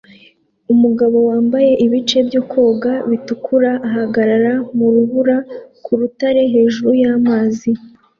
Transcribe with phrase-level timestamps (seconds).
[0.73, 5.37] Umugabo wambaye ibice byo koga bitukura ahagarara mu rubura
[5.83, 7.69] ku rutare hejuru y’amazi